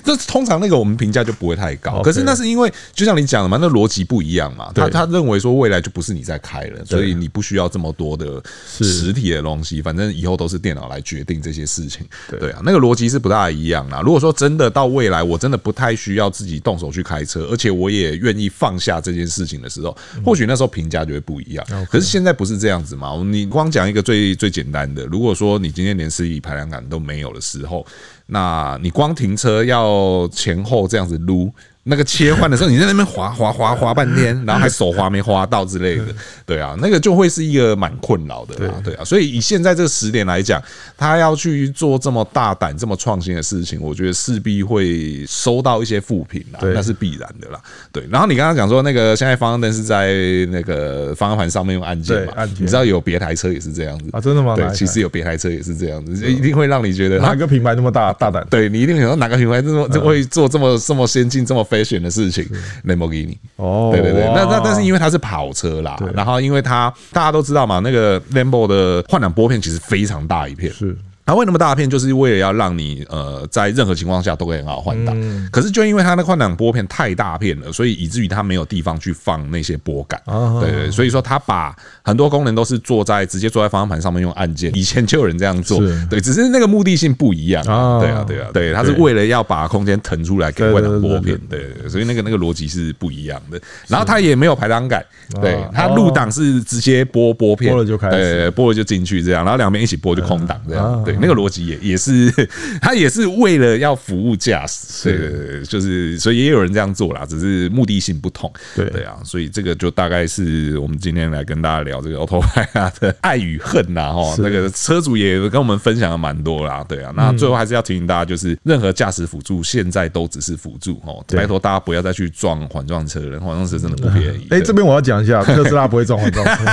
[0.05, 2.03] 这通常那个我们评价就不会太高。
[2.03, 4.71] 可是那是因为，就像你讲的嘛，那逻辑不一样嘛。
[4.75, 12.07] 他他认为说未来就不是你在开了，所以你不需要这么多的实体的东西，反正以后都是电脑来决定这些事情。
[12.39, 14.01] 对啊，那个逻辑是不大一样啦。
[14.03, 21.67] 如果说真的到未来，我真的不太需要自己动手去开车，而且我也愿意放下这件事情的时候，或许那时候评价就会不一样。
[21.91, 23.21] 可是现在不是这样子嘛？
[23.27, 27.85] 你光讲一个最最简单的，如果说你今天连实体排量感都没有的时候，
[28.27, 31.53] 那你光停车要前后这样子撸。
[31.83, 36.05] 那个切换的时候，你在那边滑滑滑滑半天，然后还手滑没滑到之类的，
[36.45, 39.05] 对啊，那个就会是一个蛮困扰的啦，对啊。
[39.05, 40.63] 所以以现在这个时点来讲，
[40.99, 47.59] 他要去做这么大胆、这么创新的事情，我觉得势必会收到一些负评啦，那是必然的啦。
[47.91, 50.13] 对，然后你刚刚讲说那个现在方向灯是在
[50.51, 52.47] 那个方向盘上面用按键嘛？
[52.59, 54.21] 你知道有别台车也是这样子啊？
[54.21, 54.55] 真的吗？
[54.55, 58.47] 对，其实有别台车也是这样子，一定会让你觉得哪个品牌那么大大胆？
[58.51, 61.67] 对，你一定想到哪个品牌这么就会做这么这么先进这么。
[61.71, 62.45] 飞选的事情
[62.85, 63.37] ，，Lamborghini。
[63.57, 70.97] 哦，对对对，那那但是因为它是跑车啦，然后因为它大家都知道嘛，那个 Lambo 的换挡拨片其实非常大一片，是。
[71.31, 75.17] 它为那么大片，就是为了要让你呃在任何情况下都可以很好换挡。
[75.53, 80.21] 可是就因为它那换挡拨片太大片了，所以以至于它没有地方去放那些拨杆。
[80.61, 81.73] 对对，所以说它把
[82.03, 84.73] 很多功能都是坐在直接坐在方向盘上面用按键。
[84.75, 85.79] 以前就有人这样做，
[86.11, 87.63] 对，只是那个目的性不一样。
[87.65, 91.39] 对啊，对啊，对，它是为了要把空间腾出来给换挡拨片。
[91.49, 93.61] 对，所以那个那个逻辑是不一样的。
[93.87, 95.01] 然后它也没有排挡杆，
[95.41, 101.05] 对，它入档是直接拨拨片，拨了就开始，拨了就进去这样，然后两边一起拨就空档这样。
[101.05, 101.20] 对。
[101.21, 102.31] 那个逻辑也也是，
[102.81, 108.91] 他也是为了要服务驾驶，对就是所以也有人这样做啦，只是目的性不同，对。
[108.91, 124.47] 对啊，所以这个就大概是我们今天来跟大家聊这个 Autopilot 的爱与恨呐哈，那个车主也跟我们分享了蛮多啦，对啊，那最后还是要提醒大家，就是任何驾驶辅助现在都只是辅助哦，拜托大家不要再去撞缓撞车了，缓撞车真的不便宜。
[124.51, 126.65] 哎，这边我要讲一下，特斯拉不会撞缓撞车，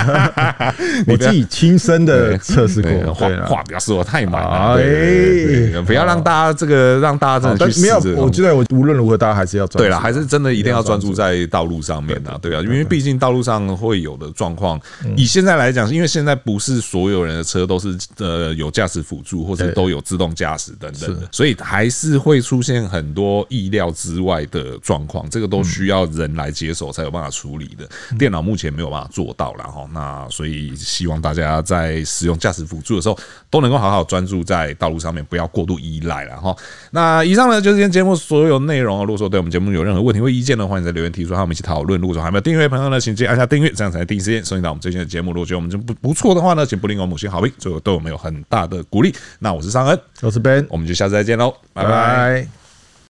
[1.07, 4.36] 我自己亲身的测试过，话话不要说太满。
[4.37, 7.81] 哎，不要让大家这个让大家真的去试。
[7.81, 9.79] 没有，我觉得我无论如何，大家还是要专注。
[9.79, 12.37] 对了，还是真的一定要专注在道路上面啊。
[12.41, 14.79] 对啊，因为毕竟道路上会有的状况，
[15.15, 25.29] 以现在来讲，因为现在不是所有人的车都是呃有驾驶辅助或者都有自动驾驶等等的，所以还是会出现很多意料之外的状况。
[25.29, 29.85] 这个都需要人来接手才有办法处理的，电脑目前没有办法做到了哈。
[29.93, 33.17] 那所以希望大家在使用驾驶辅助的时候，
[33.49, 36.55] 都能够好好专注在道路上面，不要过度依赖了哈。
[36.91, 39.03] 那以上呢就是今天节目所有内容啊。
[39.03, 41.99] 如果说对我们节目有任何问题或意见的话，欢迎在留言提出，和我们一起讨论。
[41.99, 45.31] 如果说还没有订阅的朋友呢，请记得按下订阅，这样才能第一时间收听到我们最新的节目。
[45.31, 49.13] 如果觉得我们这不不错的话呢，请不吝给我们五星好评，最后对我们有很大的鼓励。
[49.39, 52.66] 那我是尚恩，我是 Ben，我们就下次再见喽，拜拜。